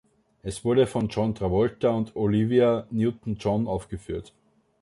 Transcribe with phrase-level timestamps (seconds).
[0.41, 4.33] Es wurde von John Travolta und Olivia Newton-John aufgeführt.